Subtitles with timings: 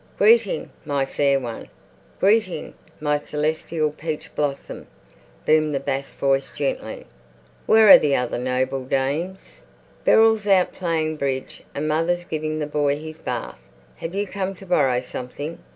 [0.17, 1.69] "Greeting, my Fair One!
[2.19, 4.87] Greeting, my Celestial Peach Blossom!"
[5.45, 7.05] boomed the bass voice gently.
[7.67, 9.61] "Where are the other noble dames?"
[10.03, 13.59] "Beryl's out playing bridge and mother's giving the boy his bath....
[13.97, 15.59] Have you come to borrow something?"